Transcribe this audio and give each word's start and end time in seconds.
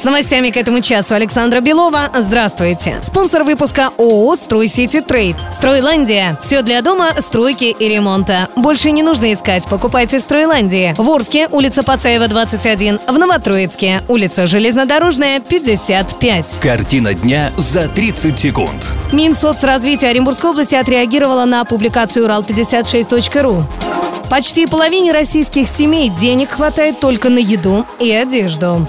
С 0.00 0.02
новостями 0.02 0.48
к 0.48 0.56
этому 0.56 0.80
часу 0.80 1.14
Александра 1.14 1.60
Белова. 1.60 2.08
Здравствуйте. 2.16 2.96
Спонсор 3.02 3.44
выпуска 3.44 3.90
ООО 3.98 4.34
«Стройсити 4.34 5.02
Трейд». 5.02 5.36
«Стройландия». 5.52 6.38
Все 6.40 6.62
для 6.62 6.80
дома, 6.80 7.10
стройки 7.18 7.64
и 7.64 7.86
ремонта. 7.86 8.48
Больше 8.56 8.92
не 8.92 9.02
нужно 9.02 9.30
искать, 9.34 9.66
покупайте 9.66 10.18
в 10.18 10.22
«Стройландии». 10.22 10.94
В 10.96 11.06
Орске, 11.10 11.48
улица 11.50 11.82
Пацаева, 11.82 12.28
21. 12.28 12.98
В 13.06 13.18
Новотроицке, 13.18 14.00
улица 14.08 14.46
Железнодорожная, 14.46 15.38
55. 15.38 16.60
Картина 16.62 17.12
дня 17.12 17.52
за 17.58 17.86
30 17.86 18.38
секунд. 18.38 18.96
Минсоцразвитие 19.12 20.12
Оренбургской 20.12 20.48
области 20.48 20.76
отреагировало 20.76 21.44
на 21.44 21.66
публикацию 21.66 22.24
Урал56.ру. 22.24 23.64
Почти 24.30 24.64
половине 24.64 25.12
российских 25.12 25.68
семей 25.68 26.08
денег 26.08 26.52
хватает 26.52 27.00
только 27.00 27.28
на 27.28 27.38
еду 27.38 27.84
и 27.98 28.10
одежду. 28.12 28.88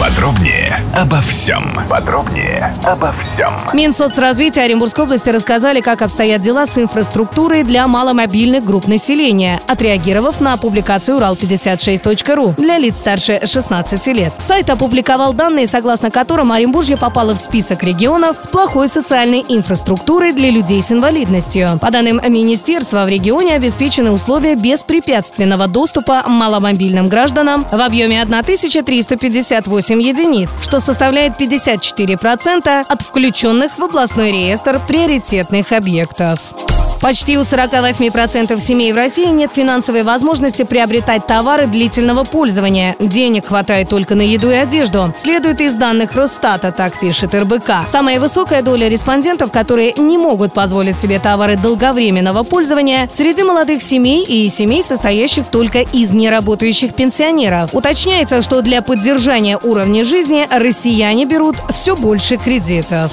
Подробнее 0.00 0.80
обо 0.96 1.20
всем. 1.20 1.80
Подробнее 1.88 2.74
обо 2.82 3.14
всем. 3.14 3.52
Минсоцразвития 3.72 4.64
Оренбургской 4.64 5.04
области 5.04 5.28
рассказали, 5.28 5.80
как 5.80 6.02
обстоят 6.02 6.40
дела 6.40 6.66
с 6.66 6.76
инфраструктурой 6.76 7.62
для 7.62 7.86
маломобильных 7.86 8.64
групп 8.64 8.88
населения, 8.88 9.60
отреагировав 9.68 10.40
на 10.40 10.56
публикацию 10.56 11.18
Урал56.ру 11.18 12.54
для 12.58 12.78
лиц 12.78 12.98
старше 12.98 13.46
16 13.46 14.06
лет. 14.08 14.34
Сайт 14.40 14.68
опубликовал 14.68 15.32
данные, 15.32 15.68
согласно 15.68 16.10
которым 16.10 16.50
Оренбуржье 16.50 16.96
попало 16.96 17.34
в 17.34 17.38
список 17.38 17.84
регионов 17.84 18.38
с 18.40 18.48
плохой 18.48 18.88
социальной 18.88 19.44
инфраструктурой 19.48 20.32
для 20.32 20.50
людей 20.50 20.82
с 20.82 20.90
инвалидностью. 20.90 21.78
По 21.80 21.92
данным 21.92 22.20
министерства, 22.28 23.04
в 23.04 23.08
регионе 23.08 23.54
обеспечены 23.54 24.10
условия 24.10 24.56
беспрепятственного 24.56 25.68
доступа 25.68 26.24
маломобильным 26.26 27.08
гражданам 27.08 27.64
в 27.70 27.80
объеме 27.80 28.20
1358 28.20 29.83
единиц, 29.98 30.60
что 30.62 30.80
составляет 30.80 31.40
54% 31.40 32.84
от 32.88 33.02
включенных 33.02 33.78
в 33.78 33.82
областной 33.82 34.32
реестр 34.32 34.80
приоритетных 34.86 35.72
объектов. 35.72 36.63
Почти 37.04 37.36
у 37.36 37.42
48% 37.42 38.58
семей 38.58 38.90
в 38.94 38.96
России 38.96 39.26
нет 39.26 39.50
финансовой 39.54 40.04
возможности 40.04 40.62
приобретать 40.62 41.26
товары 41.26 41.66
длительного 41.66 42.24
пользования. 42.24 42.96
Денег 42.98 43.48
хватает 43.48 43.90
только 43.90 44.14
на 44.14 44.22
еду 44.22 44.50
и 44.50 44.54
одежду. 44.54 45.12
Следует 45.14 45.60
из 45.60 45.74
данных 45.74 46.14
Росстата, 46.14 46.72
так 46.72 46.98
пишет 46.98 47.34
РБК. 47.34 47.86
Самая 47.88 48.18
высокая 48.18 48.62
доля 48.62 48.88
респондентов, 48.88 49.52
которые 49.52 49.92
не 49.98 50.16
могут 50.16 50.54
позволить 50.54 50.98
себе 50.98 51.18
товары 51.18 51.58
долговременного 51.58 52.42
пользования, 52.42 53.06
среди 53.10 53.42
молодых 53.42 53.82
семей 53.82 54.24
и 54.24 54.48
семей, 54.48 54.82
состоящих 54.82 55.48
только 55.48 55.80
из 55.80 56.10
неработающих 56.12 56.94
пенсионеров. 56.94 57.74
Уточняется, 57.74 58.40
что 58.40 58.62
для 58.62 58.80
поддержания 58.80 59.58
уровня 59.62 60.04
жизни 60.04 60.46
россияне 60.50 61.26
берут 61.26 61.56
все 61.68 61.96
больше 61.96 62.38
кредитов. 62.38 63.12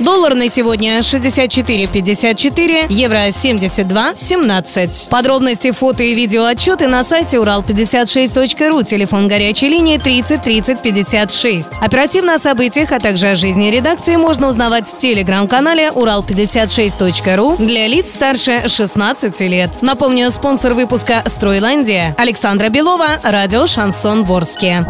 Доллар 0.00 0.34
на 0.34 0.48
сегодня 0.48 0.98
64,54, 1.00 2.86
евро 2.88 3.28
72,17. 3.28 5.10
Подробности, 5.10 5.72
фото 5.72 6.02
и 6.02 6.14
видео 6.14 6.46
отчеты 6.46 6.86
на 6.86 7.04
сайте 7.04 7.36
урал56.ру, 7.36 8.82
телефон 8.82 9.28
горячей 9.28 9.68
линии 9.68 9.98
30 9.98 10.40
30 10.40 10.80
56. 10.80 11.68
Оперативно 11.82 12.36
о 12.36 12.38
событиях, 12.38 12.92
а 12.92 12.98
также 12.98 13.28
о 13.28 13.34
жизни 13.34 13.68
редакции 13.70 14.16
можно 14.16 14.48
узнавать 14.48 14.88
в 14.88 14.96
телеграм-канале 14.96 15.88
урал56.ру 15.88 17.56
для 17.58 17.86
лиц 17.86 18.12
старше 18.12 18.68
16 18.68 19.38
лет. 19.40 19.82
Напомню, 19.82 20.30
спонсор 20.30 20.72
выпуска 20.72 21.22
«Стройландия» 21.26 22.14
Александра 22.16 22.70
Белова, 22.70 23.20
радио 23.22 23.66
«Шансон 23.66 24.24
Ворске». 24.24 24.86